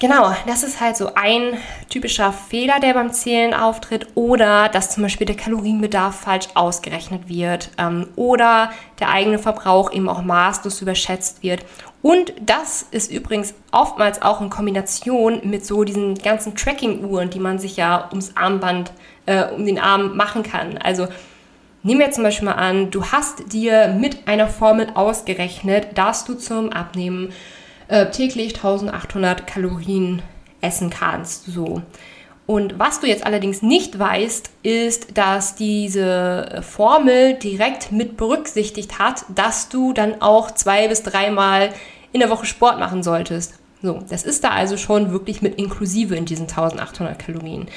[0.00, 1.58] Genau, das ist halt so ein
[1.90, 7.68] typischer Fehler, der beim Zählen auftritt oder dass zum Beispiel der Kalorienbedarf falsch ausgerechnet wird
[7.76, 11.66] ähm, oder der eigene Verbrauch eben auch maßlos überschätzt wird.
[12.00, 17.58] Und das ist übrigens oftmals auch in Kombination mit so diesen ganzen Tracking-Uhren, die man
[17.58, 18.92] sich ja ums Armband,
[19.26, 20.78] äh, um den Arm machen kann.
[20.78, 21.08] Also
[21.82, 26.34] Nehmen wir zum Beispiel mal an, du hast dir mit einer Formel ausgerechnet, dass du
[26.34, 27.32] zum Abnehmen
[27.90, 30.22] äh, täglich 1800 Kalorien
[30.60, 31.46] essen kannst.
[31.46, 31.82] So.
[32.46, 39.24] Und was du jetzt allerdings nicht weißt, ist, dass diese Formel direkt mit berücksichtigt hat,
[39.28, 41.70] dass du dann auch zwei bis dreimal
[42.12, 43.54] in der Woche Sport machen solltest.
[43.82, 47.68] So, das ist da also schon wirklich mit inklusive in diesen 1800 Kalorien.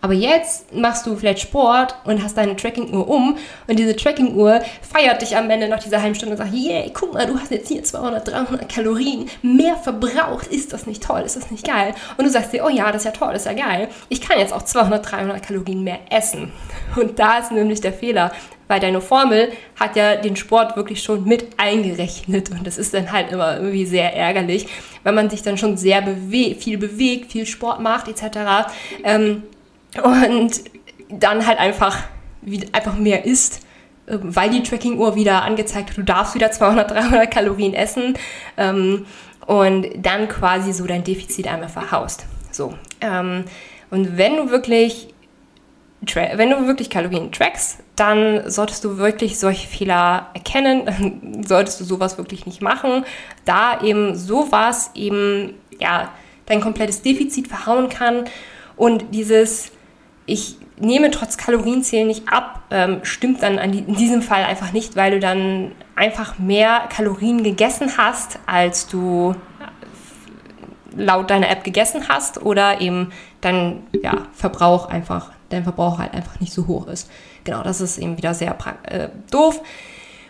[0.00, 3.36] Aber jetzt machst du vielleicht Sport und hast deine Tracking-Uhr um
[3.66, 7.12] und diese Tracking-Uhr feiert dich am Ende nach dieser halben Stunde und sagt, yay, guck
[7.12, 10.46] mal, du hast jetzt hier 200, 300 Kalorien mehr verbraucht.
[10.46, 11.20] Ist das nicht toll?
[11.20, 11.94] Ist das nicht geil?
[12.16, 13.88] Und du sagst dir, oh ja, das ist ja toll, das ist ja geil.
[14.08, 16.52] Ich kann jetzt auch 200, 300 Kalorien mehr essen.
[16.96, 18.32] Und da ist nämlich der Fehler,
[18.70, 23.10] weil deine Formel hat ja den Sport wirklich schon mit eingerechnet und das ist dann
[23.10, 24.68] halt immer irgendwie sehr ärgerlich,
[25.02, 28.70] wenn man sich dann schon sehr bewe viel bewegt, viel Sport macht etc.
[29.02, 29.42] Ähm,
[30.02, 30.60] und
[31.08, 31.98] dann halt einfach,
[32.42, 33.66] wie, einfach mehr isst,
[34.08, 38.14] ähm, weil die Tracking-Uhr wieder angezeigt hat, du darfst wieder 200, 300 Kalorien essen
[38.56, 39.06] ähm,
[39.46, 42.26] und dann quasi so dein Defizit einmal verhaust.
[42.50, 42.74] So.
[43.00, 43.44] Ähm,
[43.90, 45.08] und wenn du wirklich
[46.14, 51.84] wenn du wirklich Kalorien trackst, dann solltest du wirklich solche Fehler erkennen, dann solltest du
[51.84, 53.04] sowas wirklich nicht machen,
[53.44, 56.10] da eben sowas eben ja
[56.46, 58.24] dein komplettes Defizit verhauen kann
[58.76, 59.72] und dieses
[60.30, 64.96] ich nehme trotz Kalorienzählen nicht ab, ähm, stimmt dann die, in diesem Fall einfach nicht,
[64.96, 69.34] weil du dann einfach mehr Kalorien gegessen hast, als du
[70.96, 76.40] laut deiner App gegessen hast oder eben dein ja, Verbrauch einfach, dein Verbrauch halt einfach
[76.40, 77.10] nicht so hoch ist.
[77.44, 79.60] Genau, das ist eben wieder sehr äh, doof.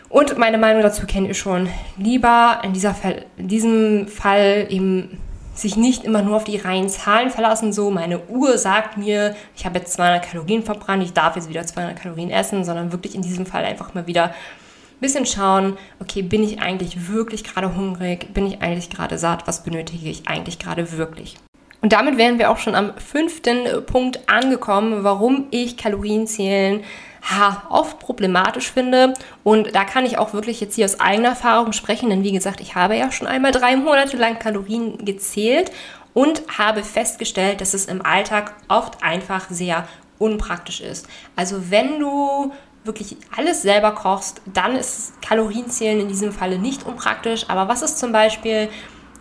[0.09, 1.69] Und meine Meinung dazu kennt ihr schon.
[1.97, 5.19] Lieber in, dieser Fall, in diesem Fall eben
[5.61, 9.65] sich nicht immer nur auf die reinen Zahlen verlassen, so meine Uhr sagt mir, ich
[9.65, 13.23] habe jetzt 200 Kalorien verbrannt, ich darf jetzt wieder 200 Kalorien essen, sondern wirklich in
[13.23, 18.33] diesem Fall einfach mal wieder ein bisschen schauen, okay, bin ich eigentlich wirklich gerade hungrig,
[18.35, 21.37] bin ich eigentlich gerade satt, was benötige ich eigentlich gerade wirklich.
[21.83, 26.83] Und damit wären wir auch schon am fünften Punkt angekommen, warum ich Kalorienzählen
[27.23, 29.15] ha, oft problematisch finde.
[29.45, 32.61] Und da kann ich auch wirklich jetzt hier aus eigener Erfahrung sprechen, denn wie gesagt,
[32.61, 35.71] ich habe ja schon einmal drei Monate lang Kalorien gezählt
[36.15, 39.87] und habe festgestellt, dass es im Alltag oft einfach sehr
[40.19, 41.09] unpraktisch ist.
[41.37, 42.53] Also wenn du
[42.85, 47.45] wirklich alles selber kochst, dann ist Kalorienzählen in diesem Falle nicht unpraktisch.
[47.49, 48.69] Aber was ist zum Beispiel,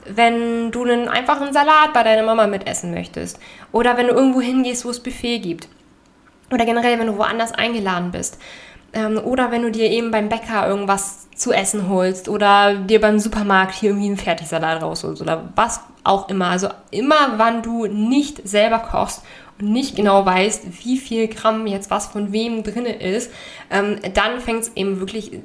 [0.05, 3.39] wenn du einen einfachen Salat bei deiner Mama mitessen möchtest?
[3.71, 5.67] Oder wenn du irgendwo hingehst, wo es Buffet gibt?
[6.51, 8.37] Oder generell, wenn du woanders eingeladen bist.
[8.93, 13.19] Ähm, oder wenn du dir eben beim Bäcker irgendwas zu essen holst oder dir beim
[13.19, 16.47] Supermarkt hier irgendwie einen Fertigsalat rausholst oder was auch immer.
[16.47, 19.23] Also immer, wann du nicht selber kochst
[19.59, 23.31] und nicht genau weißt, wie viel Gramm jetzt was von wem drin ist,
[23.69, 25.39] ähm, dann fängt es eben wirklich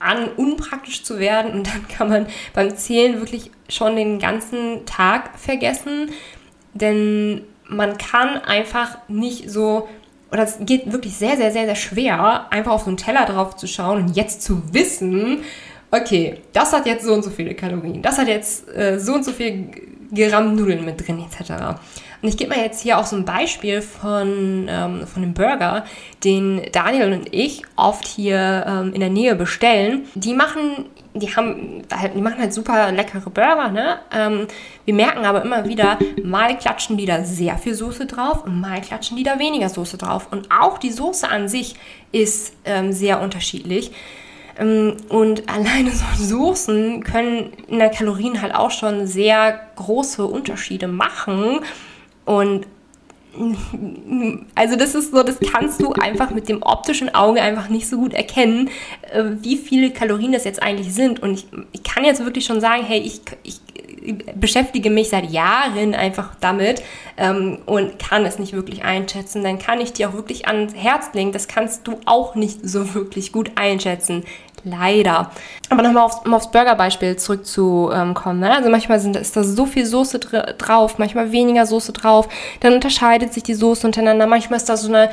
[0.00, 5.38] an, unpraktisch zu werden und dann kann man beim Zählen wirklich schon den ganzen Tag
[5.38, 6.10] vergessen,
[6.74, 9.88] denn man kann einfach nicht so
[10.32, 13.56] oder es geht wirklich sehr, sehr, sehr, sehr schwer, einfach auf so einen Teller drauf
[13.56, 15.40] zu schauen und jetzt zu wissen,
[15.90, 19.24] okay, das hat jetzt so und so viele Kalorien, das hat jetzt äh, so und
[19.24, 19.70] so viel
[20.14, 21.78] Gramm Nudeln mit drin, etc.
[22.22, 25.84] Und ich gebe mal jetzt hier auch so ein Beispiel von, ähm, von dem Burger,
[26.22, 30.06] den Daniel und ich oft hier ähm, in der Nähe bestellen.
[30.14, 34.00] Die machen, die haben halt, die machen halt super leckere Burger, ne?
[34.12, 34.46] Ähm,
[34.84, 38.82] wir merken aber immer wieder, mal klatschen die da sehr viel Soße drauf und mal
[38.82, 40.28] klatschen die da weniger Soße drauf.
[40.30, 41.76] Und auch die Soße an sich
[42.12, 43.92] ist ähm, sehr unterschiedlich.
[44.58, 50.86] Ähm, und alleine so Soßen können in der Kalorien halt auch schon sehr große Unterschiede
[50.86, 51.60] machen.
[52.24, 52.66] Und
[54.56, 57.96] also das ist so, das kannst du einfach mit dem optischen Auge einfach nicht so
[57.96, 58.70] gut erkennen,
[59.12, 61.22] äh, wie viele Kalorien das jetzt eigentlich sind.
[61.22, 63.60] Und ich, ich kann jetzt wirklich schon sagen, hey, ich, ich
[64.34, 66.82] beschäftige mich seit Jahren einfach damit
[67.16, 69.44] ähm, und kann es nicht wirklich einschätzen.
[69.44, 72.94] Dann kann ich dir auch wirklich ans Herz legen, das kannst du auch nicht so
[72.94, 74.24] wirklich gut einschätzen.
[74.64, 75.30] Leider.
[75.70, 78.40] Aber nochmal aufs, um aufs Burger-Beispiel zurückzukommen.
[78.40, 78.54] Ne?
[78.54, 82.28] Also manchmal sind, ist da so viel Soße drauf, manchmal weniger Soße drauf.
[82.60, 84.26] Dann unterscheidet sich die Soße untereinander.
[84.26, 85.10] Manchmal ist da so eine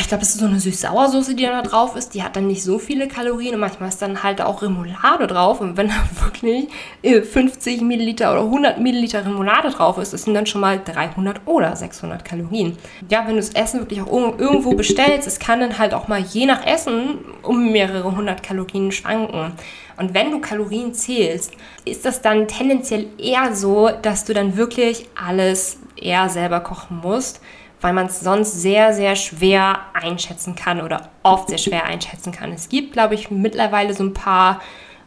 [0.00, 2.14] ich glaube, es ist so eine süß-sauer-Soße, die da drauf ist.
[2.14, 5.60] Die hat dann nicht so viele Kalorien und manchmal ist dann halt auch Remoulade drauf.
[5.60, 5.94] Und wenn da
[6.24, 6.68] wirklich
[7.02, 11.42] 50 äh, Milliliter oder 100 Milliliter Remoulade drauf ist, das sind dann schon mal 300
[11.46, 12.78] oder 600 Kalorien.
[13.10, 16.20] Ja, wenn du das Essen wirklich auch irgendwo bestellst, es kann dann halt auch mal
[16.20, 19.52] je nach Essen um mehrere hundert Kalorien schwanken.
[19.96, 21.52] Und wenn du Kalorien zählst,
[21.84, 27.40] ist das dann tendenziell eher so, dass du dann wirklich alles eher selber kochen musst
[27.84, 32.50] weil man es sonst sehr, sehr schwer einschätzen kann oder oft sehr schwer einschätzen kann.
[32.50, 34.62] Es gibt, glaube ich, mittlerweile so ein paar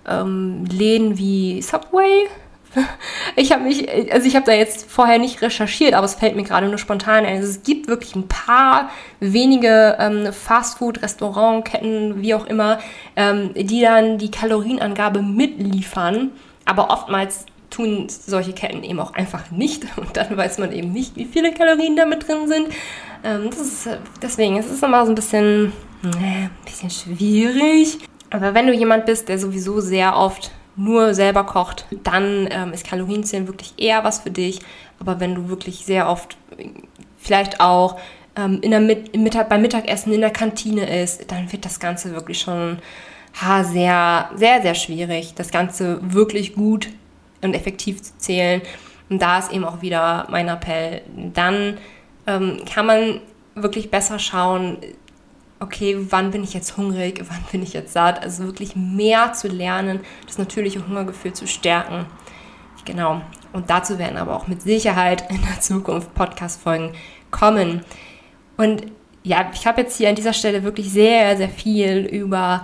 [0.07, 2.27] ähm, Läden wie Subway,
[3.35, 6.43] Ich habe mich, also ich habe da jetzt vorher nicht recherchiert, aber es fällt mir
[6.43, 7.37] gerade nur spontan ein.
[7.37, 12.77] Also es gibt wirklich ein paar wenige ähm, Fastfood-Restaurantketten, wie auch immer,
[13.15, 16.29] ähm, die dann die Kalorienangabe mitliefern.
[16.65, 21.15] Aber oftmals tun solche Ketten eben auch einfach nicht und dann weiß man eben nicht,
[21.15, 22.67] wie viele Kalorien da mit drin sind.
[23.23, 23.89] Ähm, das ist,
[24.21, 27.99] deswegen es ist es immer so ein bisschen, äh, bisschen schwierig.
[28.29, 32.85] Aber wenn du jemand bist, der sowieso sehr oft nur selber kocht, dann ähm, ist
[32.85, 34.59] Kalorienzählen wirklich eher was für dich.
[34.99, 36.37] Aber wenn du wirklich sehr oft
[37.17, 37.99] vielleicht auch
[38.35, 42.13] ähm, in der Mit Mittag, beim Mittagessen in der Kantine isst, dann wird das Ganze
[42.13, 42.79] wirklich schon
[43.41, 46.89] ha, sehr, sehr, sehr schwierig, das Ganze wirklich gut
[47.41, 48.61] und effektiv zu zählen.
[49.09, 51.01] Und da ist eben auch wieder mein Appell.
[51.33, 51.77] Dann
[52.25, 53.21] ähm, kann man
[53.55, 54.77] wirklich besser schauen,
[55.59, 58.21] okay, wann bin ich jetzt hungrig, wann bin ich jetzt satt.
[58.21, 62.05] Also wirklich mehr zu lernen, das natürliche Hungergefühl zu stärken.
[62.85, 63.21] Genau.
[63.53, 66.91] Und dazu werden aber auch mit Sicherheit in der Zukunft Podcast-Folgen
[67.31, 67.81] kommen.
[68.55, 68.85] Und
[69.23, 72.63] ja, ich habe jetzt hier an dieser Stelle wirklich sehr, sehr viel über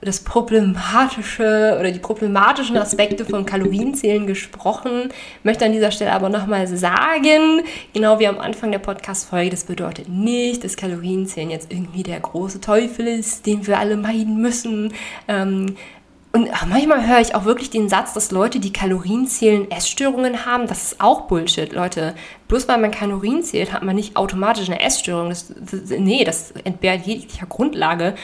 [0.00, 5.10] das problematische oder die problematischen Aspekte von Kalorienzählen gesprochen.
[5.42, 10.08] Möchte an dieser Stelle aber nochmal sagen, genau wie am Anfang der Podcast-Folge, das bedeutet
[10.08, 14.94] nicht, dass Kalorienzählen jetzt irgendwie der große Teufel ist, den wir alle meiden müssen.
[15.28, 15.76] Ähm,
[16.32, 20.68] und manchmal höre ich auch wirklich den Satz, dass Leute, die Kalorien zählen, Essstörungen haben.
[20.68, 22.14] Das ist auch Bullshit, Leute.
[22.46, 25.30] Bloß weil man Kalorien zählt, hat man nicht automatisch eine Essstörung.
[25.30, 28.14] Das, das, nee, das entbehrt jeglicher Grundlage.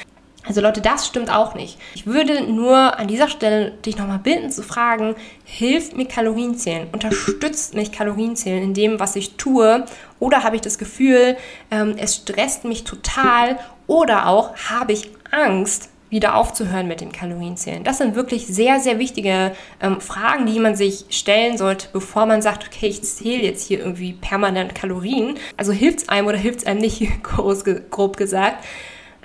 [0.46, 1.78] Also Leute, das stimmt auch nicht.
[1.94, 6.88] Ich würde nur an dieser Stelle dich nochmal bitten zu fragen, hilft mir Kalorienzählen?
[6.92, 9.85] Unterstützt mich Kalorienzählen in dem, was ich tue?
[10.20, 11.37] Oder habe ich das Gefühl,
[11.70, 13.59] ähm, es stresst mich total?
[13.88, 17.82] Oder auch habe ich Angst, wieder aufzuhören mit dem Kalorienzählen?
[17.82, 22.42] Das sind wirklich sehr, sehr wichtige ähm, Fragen, die man sich stellen sollte, bevor man
[22.42, 25.37] sagt, okay, ich zähle jetzt hier irgendwie permanent Kalorien.
[25.56, 27.09] Also hilft es einem oder hilft es einem nicht,
[27.90, 28.64] grob gesagt.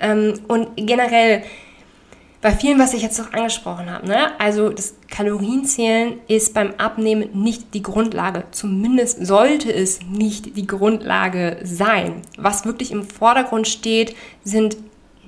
[0.02, 1.42] Ähm, und generell
[2.42, 4.38] bei vielen, was ich jetzt noch angesprochen habe, ne?
[4.40, 8.44] also das Kalorienzählen ist beim Abnehmen nicht die Grundlage.
[8.50, 12.22] Zumindest sollte es nicht die Grundlage sein.
[12.36, 14.76] Was wirklich im Vordergrund steht, sind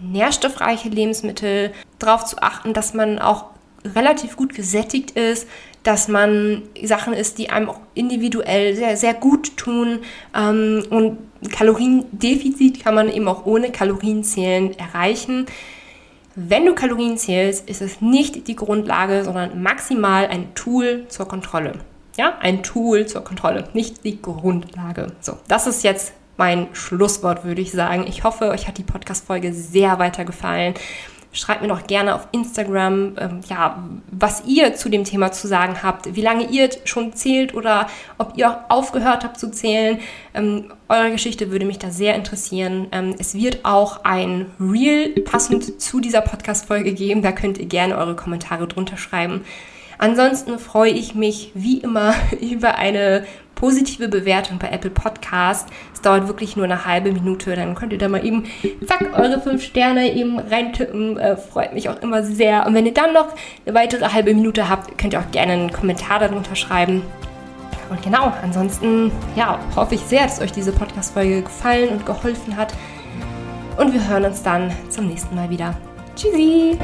[0.02, 3.46] nährstoffreiche Lebensmittel, darauf zu achten, dass man auch
[3.84, 5.46] relativ gut gesättigt ist,
[5.84, 10.00] dass man Sachen isst, die einem auch individuell sehr, sehr gut tun.
[10.34, 11.18] Ähm, und
[11.52, 15.46] Kaloriendefizit kann man eben auch ohne Kalorienzählen erreichen.
[16.34, 21.74] Wenn du Kalorien zählst, ist es nicht die Grundlage, sondern maximal ein Tool zur Kontrolle.
[22.16, 25.08] Ja, ein Tool zur Kontrolle, nicht die Grundlage.
[25.20, 28.06] So, das ist jetzt mein Schlusswort, würde ich sagen.
[28.08, 30.74] Ich hoffe, euch hat die Podcast-Folge sehr weitergefallen.
[31.34, 35.82] Schreibt mir doch gerne auf Instagram, ähm, ja, was ihr zu dem Thema zu sagen
[35.82, 39.98] habt, wie lange ihr schon zählt oder ob ihr auch aufgehört habt zu zählen.
[40.32, 42.86] Ähm, eure Geschichte würde mich da sehr interessieren.
[42.92, 47.20] Ähm, es wird auch ein Reel passend zu dieser Podcast-Folge geben.
[47.20, 49.44] Da könnt ihr gerne eure Kommentare drunter schreiben.
[49.98, 55.68] Ansonsten freue ich mich wie immer über eine positive Bewertung bei Apple Podcast.
[55.92, 58.44] Es dauert wirklich nur eine halbe Minute, dann könnt ihr da mal eben,
[58.86, 61.18] zack, eure fünf Sterne eben reintippen.
[61.18, 62.66] Äh, freut mich auch immer sehr.
[62.66, 63.28] Und wenn ihr dann noch
[63.64, 67.02] eine weitere halbe Minute habt, könnt ihr auch gerne einen Kommentar darunter schreiben.
[67.90, 72.74] Und genau, ansonsten, ja, hoffe ich sehr, dass euch diese Podcast-Folge gefallen und geholfen hat.
[73.76, 75.76] Und wir hören uns dann zum nächsten Mal wieder.
[76.16, 76.78] Tschüssi!